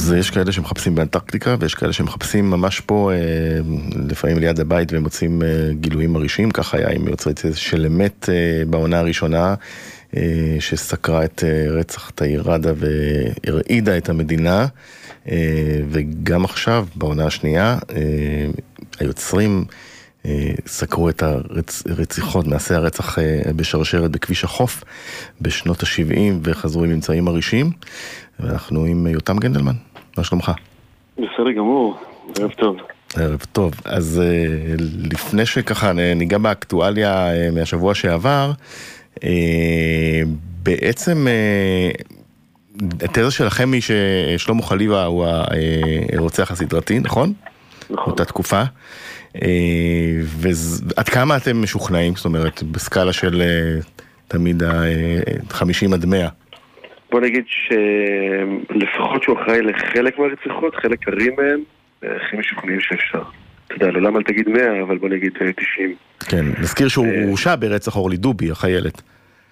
אז 0.00 0.14
יש 0.18 0.30
כאלה 0.30 0.52
שמחפשים 0.52 0.94
באנטרקטיקה 0.94 1.56
ויש 1.60 1.74
כאלה 1.74 1.92
שמחפשים 1.92 2.50
ממש 2.50 2.80
פה, 2.80 3.10
לפעמים 4.08 4.38
ליד 4.38 4.60
הבית 4.60 4.92
ומוצאים 4.92 5.42
גילויים 5.72 6.12
מרעישים, 6.12 6.50
כך 6.50 6.74
היה 6.74 6.90
עם 6.90 7.08
יוצרי 7.08 7.32
של 7.54 7.86
אמת 7.86 8.28
בעונה 8.70 8.98
הראשונה. 8.98 9.54
שסקרה 10.60 11.24
את 11.24 11.44
רצח 11.70 12.10
תאיר 12.10 12.42
ראדה 12.46 12.72
והרעידה 12.76 13.96
את 13.96 14.08
המדינה, 14.08 14.66
וגם 15.90 16.44
עכשיו, 16.44 16.86
בעונה 16.94 17.26
השנייה, 17.26 17.78
היוצרים 19.00 19.64
סקרו 20.66 21.08
את 21.08 21.22
הרציחות, 21.22 22.46
מעשי 22.46 22.74
הרצח 22.74 23.18
בשרשרת 23.56 24.10
בכביש 24.10 24.44
החוף 24.44 24.84
בשנות 25.40 25.82
ה-70 25.82 26.18
וחזרו 26.42 26.84
עם 26.84 26.90
ממצאים 26.90 27.24
מרעישים. 27.24 27.70
ואנחנו 28.40 28.84
עם 28.84 29.06
יותם 29.06 29.38
גנדלמן, 29.38 29.74
מה 30.18 30.24
שלומך? 30.24 30.52
בסדר 31.16 31.52
גמור, 31.56 31.96
ערב 32.40 32.50
טוב. 32.50 32.76
ערב 33.16 33.44
טוב, 33.52 33.72
אז 33.84 34.22
לפני 35.10 35.46
שככה 35.46 35.92
ניגע 35.92 36.38
באקטואליה 36.38 37.26
מהשבוע 37.52 37.94
שעבר, 37.94 38.52
בעצם 40.62 41.26
התזה 43.02 43.30
שלכם 43.30 43.72
היא 43.72 43.82
ששלמה 43.82 44.62
חליבה 44.62 45.04
הוא 45.04 45.26
הרוצח 46.12 46.50
הסדרתי, 46.50 46.98
נכון? 46.98 47.32
נכון. 47.90 48.10
אותה 48.10 48.24
תקופה. 48.24 48.62
ועד 50.24 51.08
כמה 51.08 51.36
אתם 51.36 51.62
משוכנעים, 51.62 52.14
זאת 52.16 52.24
אומרת, 52.24 52.62
בסקאלה 52.62 53.12
של 53.12 53.42
תמיד 54.28 54.62
ה-50 54.62 55.94
עד 55.94 56.04
100? 56.04 56.28
בוא 57.10 57.20
נגיד 57.20 57.44
שלפחות 57.46 59.22
שהוא 59.22 59.36
אחראי 59.42 59.62
לחלק 59.62 60.18
מהרציחות, 60.18 60.74
חלק 60.74 60.98
קרים 61.04 61.32
מהם, 61.38 61.60
הכי 62.02 62.36
משוכנעים 62.36 62.80
שאפשר. 62.80 63.22
אתה 63.66 63.74
יודע, 63.74 63.90
לעולם 63.90 64.16
אל 64.16 64.22
תגיד 64.22 64.48
100, 64.48 64.82
אבל 64.82 64.98
בוא 64.98 65.08
נגיד 65.08 65.32
90. 65.56 65.94
כן, 66.28 66.44
נזכיר 66.60 66.88
שהוא 66.88 67.06
הורשע 67.26 67.54
ברצח 67.56 67.96
אורלי 67.96 68.16
דובי, 68.16 68.50
החיילת. 68.50 69.02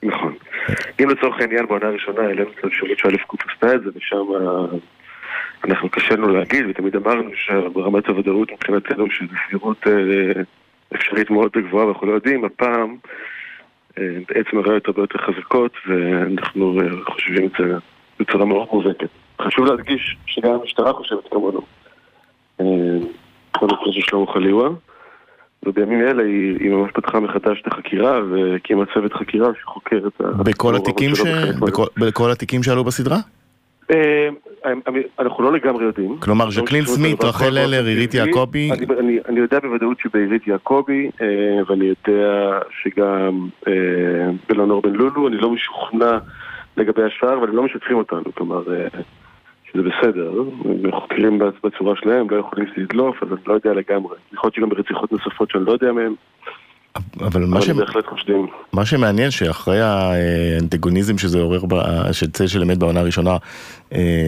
נכון. 0.03 0.35
אם 1.03 1.09
לצורך 1.11 1.41
העניין 1.41 1.67
בעונה 1.67 1.87
הראשונה 1.87 2.21
העלינו 2.21 2.51
את 2.51 2.65
האפשרות 2.65 2.99
שא' 2.99 3.37
ק' 3.37 3.53
עשתה 3.53 3.75
את 3.75 3.83
זה, 3.83 3.91
ושם 3.97 4.17
אנחנו 5.65 5.89
קשינו 5.89 6.29
להגיד, 6.29 6.67
ותמיד 6.69 6.97
אמרנו 6.97 7.31
שברמת 7.35 8.07
הוודאות 8.07 8.53
מבחינתנו 8.53 9.11
שזו 9.11 9.35
סבירות 9.49 9.87
אפשרית 10.95 11.31
מאוד 11.31 11.53
גבוהה, 11.57 11.87
ואנחנו 11.87 12.07
לא 12.07 12.13
יודעים, 12.13 12.45
הפעם 12.45 12.97
בעצם 13.99 14.59
הראיות 14.59 14.89
הרבה 14.89 15.03
יותר 15.03 15.19
חזקות, 15.19 15.73
ואנחנו 15.87 16.81
חושבים 17.07 17.47
את 17.47 17.53
זה 17.59 17.75
בצורה 18.21 18.45
מאוד 18.45 18.69
מובהקת. 18.73 19.09
חשוב 19.43 19.67
להדגיש 19.67 20.17
שגם 20.27 20.51
המשטרה 20.51 20.93
חושבת 20.93 21.29
כמונו. 21.31 21.61
כל 23.53 23.67
מקרה 23.67 23.93
של 23.93 24.01
שלמה 24.01 24.33
חליווה, 24.33 24.69
ובימים 25.67 26.01
אלה 26.03 26.23
היא, 26.23 26.57
היא 26.61 26.71
ממש 26.71 26.91
פתחה 26.95 27.21
מחדש 27.21 27.63
את 27.63 27.73
החקירה 27.73 28.21
והקימה 28.31 28.85
צוות 28.95 29.13
חקירה 29.13 29.49
שחוקר 29.61 29.99
את 30.07 30.21
ה... 30.21 30.43
בכל 30.43 30.77
התיקים, 30.77 31.15
ש... 31.15 31.21
בכל, 31.61 31.85
בכל 31.97 32.31
התיקים 32.31 32.63
שעלו 32.63 32.85
בסדרה? 32.85 33.17
אנחנו 35.19 35.45
לא 35.45 35.53
לגמרי 35.53 35.85
יודעים. 35.85 36.19
כלומר, 36.19 36.51
ז'קלין 36.51 36.85
סמית, 36.85 37.25
רחל 37.25 37.59
אלר, 37.59 37.85
עירית 37.85 38.15
יעקבי? 38.15 38.71
אני, 39.29 39.41
יודע 39.41 39.59
בוודאות 39.61 40.01
שבעירית 40.01 40.47
יעקבי, 40.47 41.11
ואני 41.67 41.85
יודע 41.85 42.59
שגם 42.83 43.49
בלנור 44.49 44.83
בן 44.83 44.93
לולו, 44.93 45.29
אני 45.29 45.37
לא 45.37 45.51
משוכנע 45.51 46.19
לגבי 46.77 47.03
השאר, 47.03 47.39
אבל 47.39 47.49
הם 47.49 47.57
לא 47.57 47.63
משתפים 47.63 47.97
אותנו, 47.97 48.35
כלומר, 48.35 48.63
שזה 49.73 49.83
בסדר, 49.83 50.33
הם 50.65 50.91
חוקרים 50.93 51.39
בצורה 51.39 51.97
שלהם, 51.97 52.31
לא 52.31 52.37
יכולים 52.37 52.67
לדלוף, 52.77 53.23
אז 53.23 53.29
אני 53.33 53.41
לא 53.47 53.55
יודע 53.55 53.75
לגמרי. 53.75 54.17
יכול 54.33 54.47
להיות 54.49 54.55
שגם 54.55 54.69
ברציחות 54.69 55.13
נוספות 55.13 55.51
שאני 55.51 55.65
לא 55.65 55.73
יודע 55.73 55.93
מהם. 55.93 56.15
אבל 57.21 57.45
מה, 57.45 57.63
ש... 57.63 57.71
מה 58.73 58.87
שמעניין 58.87 59.31
שאחרי 59.31 59.81
האנטגוניזם 59.81 61.19
שזה 61.19 61.39
עורר, 61.39 61.61
שצל 62.13 62.47
של 62.47 62.63
אמת 62.63 62.79
בעונה 62.79 63.01
הראשונה 63.01 63.37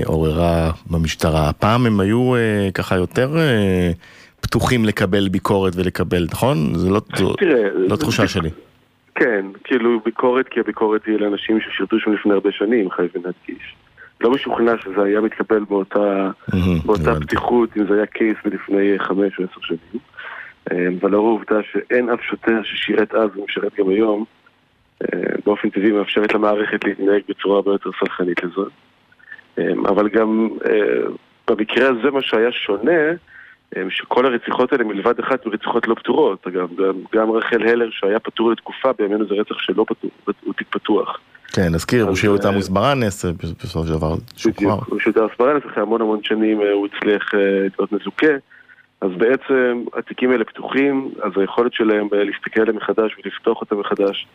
עוררה 0.05 0.71
במשטרה, 0.91 1.49
הפעם 1.49 1.87
הם 1.87 2.01
היו 2.01 2.33
ככה 2.75 2.97
יותר 2.97 3.37
פתוחים 4.41 4.85
לקבל 4.85 5.29
ביקורת 5.29 5.73
ולקבל, 5.77 6.27
נכון? 6.33 6.75
זה 6.75 6.91
לא, 6.91 7.01
תראה, 7.39 7.69
לא 7.75 7.97
תחושה 7.97 8.29
שלי. 8.29 8.51
כן, 9.15 9.47
כאילו 9.65 10.01
ביקורת, 10.05 10.49
כי 10.49 10.61
הביקורת 10.61 11.01
היא 11.07 11.19
לאנשים 11.19 11.59
ששירתו 11.61 11.97
שם 12.01 12.13
לפני 12.13 12.33
הרבה 12.33 12.53
שנים, 12.53 12.91
חייבים 12.91 13.23
להדגיש. 13.25 13.75
לא 14.21 14.31
משוכנע 14.31 14.73
שזה 14.85 15.03
היה 15.03 15.21
מתקבל 15.21 15.65
באותה, 15.69 16.31
באותה 16.85 17.15
פתיחות, 17.21 17.77
אם 17.77 17.87
זה 17.89 17.95
היה 17.95 18.07
קייס 18.07 18.37
מלפני 18.45 18.99
חמש 18.99 19.39
או 19.39 19.45
עשר 19.45 19.61
שנים. 19.61 20.01
אבל 20.71 21.11
לאור 21.11 21.29
העובדה 21.29 21.57
שאין 21.73 22.11
אף 22.11 22.21
שוטר 22.23 22.63
ששירת 22.63 23.15
אז 23.15 23.31
ומשרת 23.37 23.73
גם 23.79 23.89
היום, 23.89 24.25
באופן 25.47 25.71
טבעי 25.71 25.91
מאפשרת 25.91 26.35
למערכת 26.35 26.85
להתנהג 26.85 27.23
בצורה 27.29 27.57
הרבה 27.57 27.73
יותר 27.73 27.91
סלחנית 28.01 28.39
לזה. 28.43 28.69
אבל 29.89 30.09
גם 30.09 30.49
במקרה 31.49 31.89
הזה 31.89 32.11
מה 32.11 32.23
שהיה 32.23 32.53
שונה, 32.53 33.01
שכל 33.89 34.27
הרציחות 34.27 34.73
האלה 34.73 34.85
מלבד 34.85 35.19
אחת 35.21 35.47
הן 35.47 35.53
רציחות 35.53 35.89
לא 35.89 35.95
פתורות. 35.95 36.47
אגב, 36.47 36.69
גם, 36.77 36.95
גם 37.15 37.31
רחל 37.31 37.63
הלר 37.63 37.91
שהיה 37.91 38.19
פתור 38.19 38.51
לתקופה, 38.51 38.93
בימינו 38.99 39.27
זה 39.27 39.35
רצח 39.35 39.59
שלא 39.59 39.85
פתור, 39.89 40.11
הוא 40.45 40.55
תיק 40.55 40.67
פתוח. 40.71 41.21
כן, 41.53 41.69
נזכיר, 41.75 42.05
הוא 42.05 42.17
שיעור 42.17 42.37
את 42.37 42.45
עמוס 42.45 42.69
ברנס, 42.69 43.25
בסופו 43.25 43.87
של 43.87 43.93
דבר 43.93 44.15
שוחרר. 44.37 44.79
הוא 44.87 45.01
שיעור 45.01 45.17
את 45.17 45.17
עמוס 45.17 45.33
ברנס, 45.39 45.63
אחרי 45.67 45.83
המון 45.83 46.01
המון 46.01 46.23
שנים 46.23 46.61
הוא 46.61 46.87
הצליח 46.87 47.35
להיות 47.35 47.93
מזוכה. 47.93 48.33
אז 49.01 49.11
בעצם 49.17 49.85
התיקים 49.95 50.31
האלה 50.31 50.45
פתוחים, 50.45 51.11
אז 51.23 51.33
היכולת 51.37 51.73
שלהם 51.73 52.09
להסתכל 52.13 52.61
עליהם 52.61 52.77
מחדש 52.77 53.17
ולפתוח 53.25 53.61
אותם 53.61 53.81
מחדש, 53.81 54.27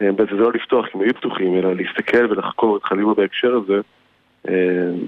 בעצם 0.00 0.36
זה 0.36 0.42
לא 0.42 0.52
לפתוח 0.52 0.86
כי 0.86 0.92
הם 0.94 1.00
היו 1.00 1.14
פתוחים, 1.14 1.54
אלא 1.54 1.74
להסתכל 1.74 2.26
ולחקור 2.30 2.76
את 2.76 2.84
חלימה 2.84 3.14
בהקשר 3.14 3.54
הזה, 3.54 3.80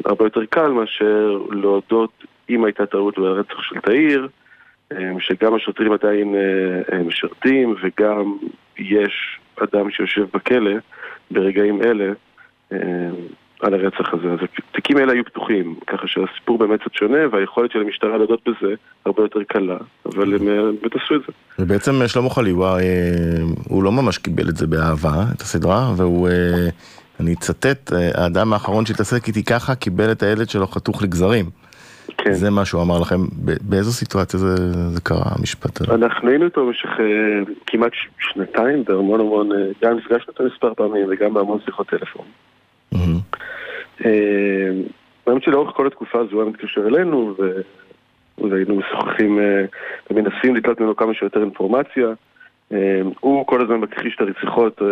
הרבה 0.04 0.24
יותר 0.24 0.44
קל 0.44 0.68
מאשר 0.68 1.38
להודות 1.50 2.24
אם 2.50 2.64
הייתה 2.64 2.86
טעות 2.86 3.18
ברצח 3.18 3.62
של 3.62 3.80
תאיר, 3.80 4.28
שגם 5.20 5.54
השוטרים 5.54 5.92
עדיין 5.92 6.34
משרתים 7.04 7.74
וגם 7.82 8.36
יש 8.78 9.40
אדם 9.62 9.90
שיושב 9.90 10.26
בכלא 10.34 10.72
ברגעים 11.30 11.82
אלה 11.82 12.12
על 13.60 13.74
הרצח 13.74 14.14
הזה. 14.14 14.32
אז 14.32 14.38
התיקים 14.70 14.96
האלה 14.96 15.12
היו 15.12 15.24
פתוחים, 15.24 15.74
ככה 15.86 16.06
שהסיפור 16.06 16.58
באמת 16.58 16.80
קצת 16.80 16.94
שונה, 16.94 17.18
והיכולת 17.32 17.70
של 17.70 17.80
המשטרה 17.80 18.18
לדעת 18.18 18.38
בזה 18.46 18.74
הרבה 19.06 19.22
יותר 19.22 19.42
קלה, 19.48 19.76
אבל 20.06 20.34
הם 20.34 20.44
באמת 20.44 20.96
עשו 20.96 21.14
את 21.14 21.20
זה. 21.26 21.32
ובעצם 21.58 21.92
שלמה 22.06 22.30
חליבה, 22.30 22.76
הוא 23.68 23.82
לא 23.82 23.92
ממש 23.92 24.18
קיבל 24.18 24.48
את 24.48 24.56
זה 24.56 24.66
באהבה, 24.66 25.24
את 25.36 25.40
הסדרה, 25.40 25.92
והוא, 25.96 26.28
אני 27.20 27.32
אצטט, 27.32 27.92
האדם 28.14 28.52
האחרון 28.52 28.86
שהתעסק 28.86 29.28
איתי 29.28 29.44
ככה, 29.44 29.74
קיבל 29.74 30.12
את 30.12 30.22
הילד 30.22 30.50
שלו 30.50 30.66
חתוך 30.66 31.02
לגזרים. 31.02 31.44
כן. 32.16 32.32
זה 32.32 32.50
מה 32.50 32.64
שהוא 32.64 32.82
אמר 32.82 32.98
לכם, 33.00 33.20
באיזו 33.60 33.92
סיטואציה 33.92 34.40
זה, 34.40 34.56
זה 34.90 35.00
קרה, 35.00 35.22
המשפט 35.38 35.80
הזה? 35.80 35.94
אנחנו 35.94 36.28
היינו 36.28 36.44
איתו 36.44 36.66
במשך 36.66 36.88
כמעט 37.66 37.92
שנתיים, 38.18 38.84
בהמון 38.84 39.20
המון, 39.20 39.50
גם 39.84 39.96
נפגשנו 39.96 40.24
אותו 40.28 40.44
מספר 40.44 40.74
פעמים 40.74 41.06
וגם 41.10 41.34
בהמון 41.34 41.58
שיחות 41.64 41.86
טלפון. 41.86 42.24
האמת 45.26 45.42
שלאורך 45.42 45.76
כל 45.76 45.86
התקופה 45.86 46.18
הזו 46.18 46.30
הוא 46.32 46.42
היה 46.42 46.50
מתקשר 46.50 46.86
אלינו 46.86 47.34
והיינו 48.38 48.76
משוחחים 48.76 49.38
ומנסים 50.10 50.56
לתלות 50.56 50.80
ממנו 50.80 50.96
כמה 50.96 51.14
שיותר 51.14 51.40
אינפורמציה. 51.40 52.08
הוא 53.20 53.46
כל 53.46 53.62
הזמן 53.62 53.76
מכחיש 53.76 54.16
את 54.16 54.20
הרציחות 54.20 54.82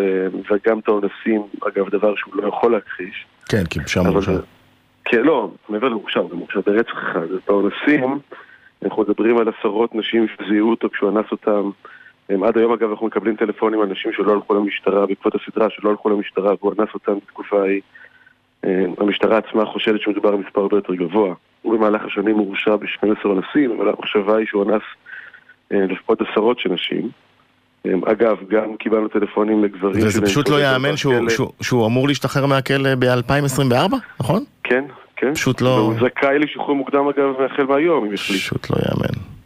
וגם 0.51 0.79
את 0.79 0.89
האונסים, 0.89 1.43
אגב 1.69 1.89
דבר 1.89 2.15
שהוא 2.17 2.37
לא 2.37 2.49
יכול 2.49 2.73
להכחיש. 2.73 3.27
כן, 3.49 3.65
כי 3.71 3.81
שם 3.87 4.01
הוא 4.01 4.09
מורשע. 4.09 4.33
כן, 5.05 5.23
לא, 5.23 5.51
מעבר 5.69 5.89
למורשע, 5.89 6.21
זה 6.29 6.35
מורשע 6.35 6.61
ברצח 6.67 6.93
אחד. 6.93 7.33
את 7.45 7.49
האונסים, 7.49 8.19
אנחנו 8.83 9.03
מדברים 9.03 9.39
על 9.39 9.49
עשרות 9.59 9.95
נשים 9.95 10.27
שזיהו 10.29 10.71
אותו 10.71 10.91
כשהוא 10.91 11.11
אנס 11.11 11.27
אותם. 11.33 11.71
עד 12.45 12.59
היום 12.59 12.73
אגב 12.73 12.91
אנחנו 12.91 13.07
מקבלים 13.07 13.37
טלפונים 13.37 13.81
על 13.81 13.87
נשים 13.87 14.13
שלא 14.13 14.33
הלכו 14.33 14.55
למשטרה 14.55 15.07
בעקבות 15.07 15.35
הסדרה, 15.35 15.67
שלא 15.71 15.91
הלכו 15.91 16.11
למשטרה 16.11 16.53
והוא 16.61 16.73
אנס 16.79 16.89
אותם 16.95 17.17
בתקופה 17.17 17.61
ההיא. 17.63 17.81
המשטרה 18.99 19.39
עצמה 19.39 19.65
חושדת 19.65 20.01
שמדובר 20.01 20.37
במספר 20.37 20.61
הרבה 20.61 20.77
יותר 20.77 20.95
גבוה. 20.95 21.35
הוא 21.63 21.79
במהלך 21.79 22.03
השנים 22.05 22.39
הורשע 22.39 22.77
ב-12 22.77 23.29
אנסים, 23.29 23.81
אבל 23.81 23.89
המחשבה 23.89 24.37
היא 24.37 24.47
שהוא 24.47 24.65
אנס 24.65 24.83
לפחות 25.71 26.19
עשרות 26.21 26.59
של 26.59 26.73
נשים. 26.73 27.11
אגב, 27.87 28.37
גם 28.49 28.77
קיבלנו 28.77 29.09
טלפונים 29.09 29.65
לגברים... 29.65 30.07
וזה 30.07 30.23
פשוט 30.23 30.49
לא 30.49 30.63
יאמן 30.63 30.97
שהוא, 30.97 31.29
שהוא, 31.29 31.53
שהוא 31.63 31.87
אמור 31.87 32.09
להשתחרר 32.09 32.47
מהכלא 32.47 32.95
ב-2024, 32.95 33.97
נכון? 34.21 34.45
כן, 34.65 34.85
כן. 35.17 35.35
פשוט 35.35 35.61
לא... 35.61 35.69
והוא 35.69 35.95
זכאי 35.95 36.39
לשחרור 36.39 36.77
מוקדם 36.77 37.09
אגב 37.09 37.41
החל 37.41 37.65
מהיום, 37.65 38.05
אם 38.05 38.13
יחליט. 38.13 38.41
פשוט 38.41 38.71
לא 38.71 38.77
יאמן. 38.77 39.38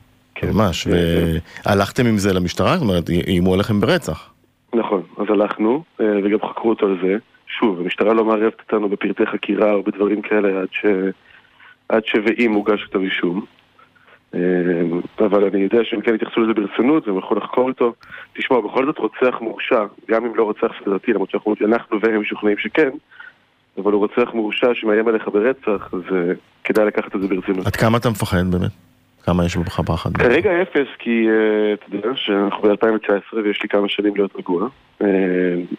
כן, 0.43 0.51
ממש. 0.51 0.87
והלכתם 1.67 2.07
עם 2.07 2.19
זה 2.19 2.33
למשטרה? 2.33 2.77
זאת 2.77 2.83
אומרת, 2.83 3.11
איימו 3.11 3.55
עליכם 3.55 3.81
ברצח. 3.81 4.31
נכון, 4.75 5.03
אז 5.19 5.27
הלכנו, 5.29 5.83
וגם 5.99 6.39
חקרו 6.51 6.71
אותו 6.71 6.87
על 6.87 6.99
זה. 7.03 7.17
שוב, 7.47 7.81
המשטרה 7.81 8.15
לא 8.15 8.25
מערבת 8.25 8.61
אותנו 8.61 8.89
בפרטי 8.89 9.27
חקירה 9.27 9.73
או 9.73 9.83
בדברים 9.83 10.23
כאלה 10.23 10.61
עד, 10.61 10.69
ש... 10.73 10.87
עד 11.89 12.03
שוואם 12.07 12.53
מוגש 12.53 12.85
כתב 12.85 13.01
אישום. 13.01 13.45
אבל 15.19 15.45
אני 15.45 15.63
יודע 15.63 15.79
שהם 15.85 16.01
כן 16.01 16.15
יתייחסו 16.15 16.41
לזה 16.41 16.53
ברצינות 16.55 17.09
והם 17.09 17.19
יכולו 17.19 17.41
לחקור 17.41 17.69
אותו. 17.69 17.93
תשמע, 18.33 18.61
בכל 18.61 18.87
זאת 18.87 18.99
רוצח 18.99 19.41
מורשע, 19.41 19.85
גם 20.11 20.25
אם 20.25 20.37
לא 20.37 20.43
רוצח 20.43 20.69
סדרתי, 20.85 21.13
למרות 21.13 21.31
שאנחנו 21.31 21.99
והם 22.03 22.21
משוכנעים 22.21 22.59
שכן, 22.59 22.91
אבל 23.79 23.93
הוא 23.93 24.07
רוצח 24.07 24.31
מורשע 24.35 24.67
שמאיים 24.75 25.09
עליך 25.09 25.29
ברצח, 25.33 25.95
אז 25.95 26.17
כדאי 26.65 26.87
לקחת 26.87 27.17
את 27.17 27.21
זה 27.21 27.29
ברצינות. 27.29 27.67
עד 27.67 27.77
כמה 27.77 27.99
אתה 27.99 28.11
מפחד 28.11 28.45
באמת? 28.51 28.71
כמה 29.27 29.45
יש 29.45 29.57
בך 29.57 29.81
פחד? 29.81 30.17
כרגע 30.17 30.63
אפס, 30.63 30.89
כי 30.99 31.27
אתה 31.73 31.97
יודע 31.97 32.17
שאנחנו 32.17 32.69
ב-2019 32.69 33.37
ויש 33.45 33.63
לי 33.63 33.69
כמה 33.69 33.89
שנים 33.89 34.17
להיות 34.17 34.37
רגוע. 34.37 34.69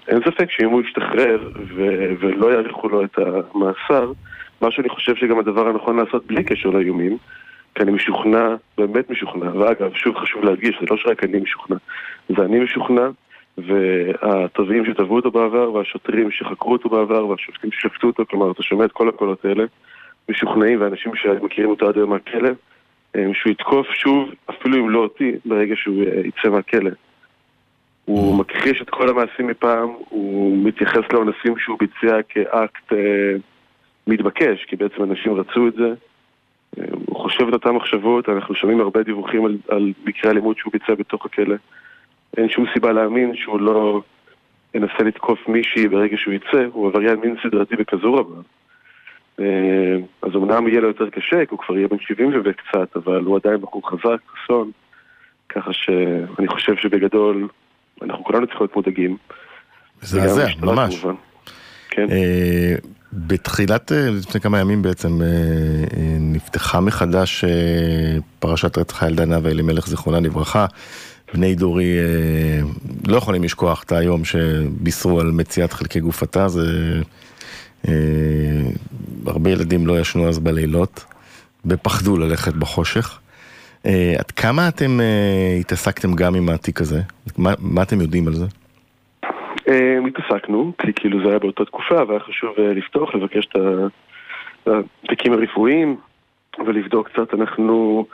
אין 0.07 0.19
ספק 0.25 0.51
שאם 0.51 0.69
הוא 0.69 0.81
ישתחרר 0.81 1.49
ולא 2.19 2.53
יאריכו 2.53 2.89
לו 2.89 3.03
את 3.03 3.17
המאסר, 3.17 4.11
מה 4.61 4.71
שאני 4.71 4.89
חושב 4.89 5.15
שגם 5.15 5.39
הדבר 5.39 5.67
הנכון 5.67 5.97
לעשות 5.97 6.27
בלי 6.27 6.43
קשר 6.43 6.69
לאיומים, 6.69 7.17
כי 7.75 7.83
אני 7.83 7.91
משוכנע, 7.91 8.55
באמת 8.77 9.09
משוכנע, 9.09 9.57
ואגב, 9.57 9.93
שוב 9.93 10.15
חשוב 10.17 10.43
להדגיש, 10.43 10.77
זה 10.81 10.85
לא 10.91 10.97
שרק 10.97 11.23
אני 11.23 11.39
משוכנע, 11.39 11.75
זה 12.29 12.41
אני 12.45 12.59
משוכנע, 12.59 13.07
והתובעים 13.57 14.85
שתבעו 14.85 15.15
אותו 15.15 15.31
בעבר, 15.31 15.73
והשוטרים 15.73 16.31
שחקרו 16.31 16.71
אותו 16.71 16.89
בעבר, 16.89 17.27
והשופטים 17.27 17.71
ששפטו 17.71 18.07
אותו, 18.07 18.23
כלומר, 18.29 18.51
אתה 18.51 18.63
שומע 18.63 18.85
את 18.85 18.91
כל 18.91 19.09
הקולות 19.09 19.45
האלה, 19.45 19.63
משוכנעים, 20.29 20.81
ואנשים 20.81 21.11
שמכירים 21.15 21.69
אותו 21.69 21.89
עד 21.89 21.97
היום 21.97 22.09
מהכלא, 22.09 22.49
שהוא 23.33 23.51
יתקוף 23.51 23.87
שוב, 23.87 24.29
אפילו 24.49 24.77
אם 24.77 24.89
לא 24.89 24.99
אותי, 24.99 25.31
ברגע 25.45 25.75
שהוא 25.75 26.03
יצא 26.03 26.49
מהכלא. 26.49 26.91
הוא 28.05 28.35
מכחיש 28.35 28.81
את 28.81 28.89
כל 28.89 29.09
המעשים 29.09 29.47
מפעם, 29.47 29.89
הוא 30.09 30.57
מתייחס 30.65 31.03
לאונסים 31.13 31.57
שהוא 31.57 31.77
ביצע 31.79 32.21
כאקט 32.29 32.93
אה, 32.93 33.35
מתבקש, 34.07 34.65
כי 34.67 34.75
בעצם 34.75 35.03
אנשים 35.03 35.33
רצו 35.33 35.67
את 35.67 35.73
זה. 35.73 35.93
הוא 37.05 37.15
חושב 37.15 37.47
את 37.47 37.53
אותן 37.53 37.69
מחשבות, 37.69 38.29
אנחנו 38.29 38.55
שומעים 38.55 38.81
הרבה 38.81 39.03
דיווחים 39.03 39.45
על, 39.45 39.57
על 39.67 39.93
מקרי 40.05 40.31
אלימות 40.31 40.57
שהוא 40.57 40.73
ביצע 40.73 40.93
בתוך 40.95 41.25
הכלא. 41.25 41.55
אין 42.37 42.49
שום 42.49 42.65
סיבה 42.73 42.91
להאמין 42.91 43.35
שהוא 43.35 43.59
לא 43.59 44.01
ינסה 44.73 45.03
לתקוף 45.05 45.47
מישהי 45.47 45.87
ברגע 45.87 46.17
שהוא 46.17 46.33
יצא, 46.33 46.65
הוא 46.71 46.87
עבריין 46.87 47.19
מין 47.19 47.35
סדרתי 47.43 47.75
בכזו 47.75 48.13
רבה. 48.13 48.41
אז 50.21 50.35
אמנם 50.35 50.67
יהיה 50.67 50.81
לו 50.81 50.87
יותר 50.87 51.09
קשה, 51.09 51.45
כי 51.45 51.51
הוא 51.51 51.59
כבר 51.59 51.77
יהיה 51.77 51.87
בן 51.87 51.97
70 51.99 52.31
וקצת, 52.45 52.95
אבל 52.95 53.21
הוא 53.25 53.39
עדיין 53.43 53.61
בחור 53.61 53.89
חזק, 53.89 54.17
חסון, 54.33 54.71
ככה 55.49 55.73
שאני 55.73 56.47
חושב 56.47 56.73
שבגדול 56.75 57.47
אנחנו 58.01 58.23
כולנו 58.23 58.47
צריכים 58.47 58.61
להיות 58.61 58.75
מודאגים. 58.75 59.17
מזעזע, 60.03 60.47
ממש. 60.61 61.05
כן. 61.89 62.07
בתחילת, 63.13 63.91
לפני 63.91 64.41
כמה 64.41 64.59
ימים 64.59 64.81
בעצם, 64.81 65.09
נפתחה 66.19 66.79
מחדש 66.79 67.45
פרשת 68.39 68.77
רצח 68.77 69.03
הילדה 69.03 69.25
נאוה 69.25 69.51
אלימלך, 69.51 69.87
זיכרונה 69.87 70.19
לברכה. 70.19 70.65
בני 71.33 71.55
דורי 71.55 71.97
לא 73.07 73.17
יכולים 73.17 73.43
לשכוח 73.43 73.83
את 73.83 73.91
היום 73.91 74.25
שבישרו 74.25 75.19
על 75.19 75.31
מציאת 75.31 75.73
חלקי 75.73 75.99
גופתה, 75.99 76.47
זה... 76.47 76.61
הרבה 79.27 79.49
ילדים 79.49 79.87
לא 79.87 79.99
ישנו 79.99 80.27
אז 80.27 80.39
בלילות, 80.39 81.05
ופחדו 81.65 82.17
ללכת 82.17 82.53
בחושך. 82.53 83.19
עד 84.19 84.31
כמה 84.35 84.67
אתם 84.67 84.99
התעסקתם 85.59 86.13
גם 86.13 86.35
עם 86.35 86.49
התיק 86.49 86.81
הזה? 86.81 87.01
מה, 87.37 87.81
אתם 87.81 88.01
יודעים 88.01 88.27
על 88.27 88.33
זה? 88.33 88.45
התעסקנו, 90.07 90.71
כי 90.77 90.93
כאילו 90.95 91.23
זה 91.23 91.29
היה 91.29 91.39
באותה 91.39 91.65
תקופה 91.65 92.03
והיה 92.07 92.19
חשוב 92.19 92.49
לפתוח, 92.59 93.15
לבקש 93.15 93.45
את 93.45 93.57
התיקים 94.67 95.33
הרפואיים 95.33 95.97
ולבדוק 96.65 97.09
קצת. 97.09 97.33
אנחנו 97.33 98.05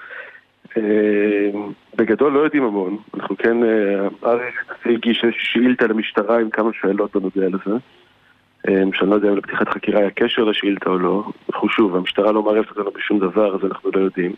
בגדול 1.96 2.34
לא 2.34 2.40
יודעים 2.40 2.64
המון. 2.64 2.98
אנחנו 3.14 3.38
כן, 3.38 3.58
אריק 4.26 4.56
הגיש 4.86 5.26
שאילתה 5.40 5.88
למשטרה 5.88 6.40
עם 6.40 6.50
כמה 6.50 6.70
שאלות 6.82 7.16
בנוגע 7.16 7.48
לזה. 7.48 7.78
שאני 8.68 9.10
לא 9.10 9.16
יודע 9.16 9.30
אם 9.30 9.38
לפתיחת 9.38 9.70
חקירה 9.70 10.00
היה 10.00 10.10
קשר 10.10 10.44
לשאילתה 10.44 10.90
או 10.90 10.98
לא. 10.98 11.24
אנחנו 11.54 11.70
שוב, 11.70 11.96
המשטרה 11.96 12.32
לא 12.32 12.44
מערבת 12.44 12.70
אותנו 12.70 12.92
בשום 12.92 13.20
דבר, 13.20 13.56
אז 13.56 13.66
אנחנו 13.66 13.92
לא 13.96 14.00
יודעים. 14.00 14.34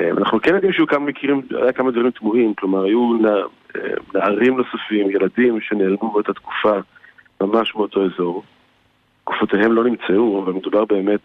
אנחנו 0.00 0.40
כן 0.40 0.54
יודעים 0.54 0.72
שהיו 0.72 0.86
כמה 0.86 1.06
מקרים, 1.06 1.42
היה 1.50 1.72
כמה 1.72 1.90
דברים 1.90 2.10
תמוהים, 2.10 2.54
כלומר 2.54 2.84
היו 2.84 3.18
נערים 4.14 4.56
נוספים, 4.56 5.10
ילדים 5.10 5.60
שנעלמו 5.60 6.10
באותה 6.12 6.32
תקופה 6.32 6.78
ממש 7.40 7.72
באותו 7.74 8.04
אזור. 8.04 8.42
גופותיהם 9.26 9.72
לא 9.72 9.84
נמצאו, 9.84 10.42
אבל 10.44 10.52
מדובר 10.52 10.84
באמת 10.84 11.20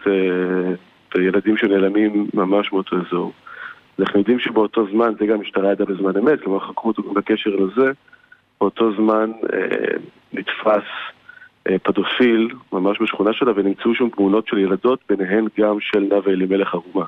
בילדים 1.15 1.57
שנעלמים 1.57 2.27
ממש 2.33 2.69
באותו 2.71 2.95
אזור. 3.07 3.31
אנחנו 3.99 4.19
יודעים 4.19 4.39
שבאותו 4.39 4.87
זמן, 4.91 5.13
זה 5.19 5.25
גם 5.25 5.39
משטרה 5.41 5.71
ידעה 5.71 5.87
בזמן 5.87 6.17
אמת, 6.17 6.41
כלומר 6.41 6.59
חקרו 6.59 6.87
אותו 6.91 7.13
בקשר 7.13 7.49
לזה, 7.49 7.91
באותו 8.61 8.91
זמן 8.95 9.31
נתפס 10.33 10.83
פדופיל 11.83 12.49
ממש 12.73 13.01
בשכונה 13.01 13.33
שלה 13.33 13.51
ונמצאו 13.55 13.95
שם 13.95 14.09
תמונות 14.09 14.47
של 14.47 14.57
ילדות, 14.57 14.99
ביניהן 15.09 15.47
גם 15.59 15.77
של 15.79 15.99
נאוה 15.99 16.33
אלימלך 16.33 16.73
ערומה. 16.73 17.05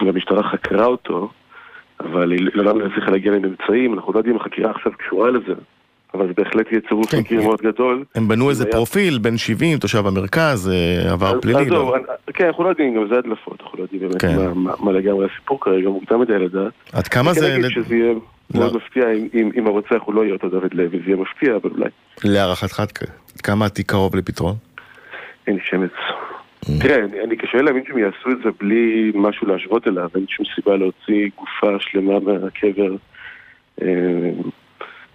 והמשטרה 0.00 0.42
חקרה 0.42 0.86
אותו, 0.86 1.28
אבל 2.00 2.32
היא 2.32 2.48
לא 2.54 2.64
לא 2.64 2.86
הצליחה 2.86 3.10
להגיע 3.10 3.32
לממצאים, 3.32 3.94
אנחנו 3.94 4.12
לא 4.12 4.18
יודעים 4.18 4.34
אם 4.34 4.40
החקירה 4.40 4.70
עכשיו 4.70 4.92
קשורה 4.92 5.30
לזה, 5.30 5.54
אבל 6.14 6.26
זה 6.26 6.32
בהחלט 6.36 6.72
יהיה 6.72 6.80
צירוף 6.88 7.14
מקרים 7.14 7.40
מאוד 7.40 7.60
גדול. 7.62 8.04
הם 8.14 8.28
בנו 8.28 8.50
איזה 8.50 8.66
פרופיל, 8.70 9.18
בן 9.18 9.36
70, 9.36 9.78
תושב 9.78 10.06
המרכז, 10.06 10.70
עבר 11.12 11.40
פלילי. 11.40 11.70
כן, 12.34 12.46
אנחנו 12.46 12.64
לא 12.64 12.68
יודעים, 12.68 12.94
גם 12.94 13.08
זה 13.08 13.18
הדלפות, 13.18 13.60
אנחנו 13.60 13.78
לא 13.78 13.82
יודעים 13.82 14.00
באמת 14.00 14.24
מה 14.80 14.92
לגמרי 14.92 15.26
הסיפור 15.32 15.60
כרגע, 15.60 15.88
מוקדם 15.88 16.20
מדי 16.20 16.38
לדעת. 16.38 16.72
עד 16.92 17.08
כמה 17.08 17.32
זה... 17.32 17.56
יהיה 18.54 18.64
מאוד 18.64 18.76
מפתיע, 18.76 19.04
אם 19.34 19.66
הרוצח 19.66 20.02
הוא 20.04 20.14
לא 20.14 20.24
יהיה 20.24 20.32
אותו 20.32 20.48
דוד 20.48 20.74
לוי, 20.74 20.98
זה 20.98 21.04
יהיה 21.06 21.16
מפתיע, 21.16 21.56
אבל 21.56 21.70
אולי. 21.70 21.90
להערכתך, 22.24 22.82
כמה 23.42 23.66
התיק 23.66 23.90
קרוב 23.90 24.16
לפתרון? 24.16 24.54
אין 25.46 25.54
לי 25.54 25.60
שמץ. 25.64 25.90
תראה, 26.80 26.96
אני 27.24 27.36
קשה 27.36 27.62
להאמין 27.62 27.84
שהם 27.86 27.98
יעשו 27.98 28.30
את 28.30 28.36
זה 28.44 28.50
בלי 28.60 29.12
משהו 29.14 29.46
להשוות 29.46 29.88
אליו, 29.88 30.08
אין 30.14 30.26
שום 30.28 30.46
סיבה 30.54 30.76
להוציא 30.76 31.28
גופה 31.36 31.76
שלמה 31.80 32.18
מהקבר 32.20 32.96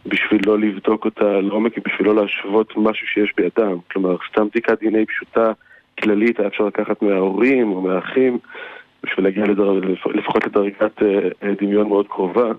בשביל 0.06 0.42
לא 0.46 0.60
לבדוק 0.60 1.06
אותה 1.06 1.42
לעומק 1.42 1.78
ובשביל 1.78 2.08
לא 2.08 2.16
להשוות 2.16 2.74
משהו 2.78 3.08
שיש 3.08 3.34
בידם. 3.38 3.78
כלומר, 3.92 4.16
סתם 4.32 4.48
בדיקת 4.48 4.84
דנ"א 4.84 5.06
פשוטה, 5.08 5.52
כללית, 6.00 6.40
היה 6.40 6.48
אפשר 6.48 6.64
לקחת 6.64 7.02
מההורים 7.02 7.72
או 7.72 7.82
מהאחים 7.82 8.38
בשביל 9.04 9.26
להגיע 9.26 9.44
לפחות 10.14 10.46
לדרגת 10.46 11.02
דמיון 11.62 11.88
מאוד 11.88 12.08
קרובה. 12.08 12.52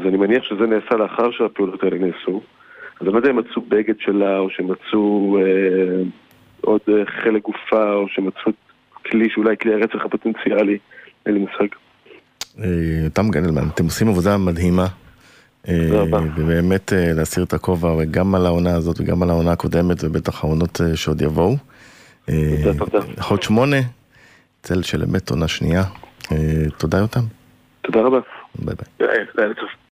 אז 0.00 0.06
אני 0.06 0.16
מניח 0.16 0.44
שזה 0.44 0.66
נעשה 0.66 0.96
לאחר 0.96 1.30
שהפעולות 1.30 1.82
האלה 1.82 1.98
נעשו. 1.98 2.42
אז 3.00 3.06
אני 3.06 3.12
לא 3.12 3.18
יודע 3.18 3.30
אם 3.30 3.36
מצאו 3.36 3.62
בגד 3.68 3.94
שלה 4.00 4.38
או 4.38 4.50
שמצאו... 4.50 5.38
עוד 6.60 6.80
חלק 7.24 7.42
גופה, 7.42 7.92
או 7.92 8.08
שמצאו 8.08 8.52
כלי 9.10 9.30
שאולי 9.30 9.56
כלי 9.62 9.74
הרצח 9.74 10.04
הפוטנציאלי, 10.04 10.78
אין 11.26 11.34
לי 11.34 11.40
מושג. 11.40 11.66
תם 13.12 13.30
גנלמן, 13.30 13.68
אתם 13.74 13.84
עושים 13.84 14.08
עבודה 14.08 14.38
מדהימה. 14.38 14.86
ובאמת 16.36 16.92
להסיר 16.96 17.44
את 17.44 17.52
הכובע 17.52 18.04
גם 18.10 18.34
על 18.34 18.46
העונה 18.46 18.76
הזאת 18.76 19.00
וגם 19.00 19.22
על 19.22 19.30
העונה 19.30 19.52
הקודמת 19.52 20.04
ובטח 20.04 20.44
העונות 20.44 20.80
שעוד 20.94 21.22
יבואו. 21.22 21.56
תודה, 22.26 22.78
תודה. 22.78 22.98
חוד 23.20 23.42
שמונה, 23.42 23.76
צל 24.62 24.82
של 24.82 25.02
אמת 25.02 25.30
עונה 25.30 25.48
שנייה. 25.48 25.82
תודה 26.78 26.98
יותם. 26.98 27.20
תודה 27.82 28.00
רבה. 28.00 28.18
ביי 28.58 28.74
ביי. 29.36 29.46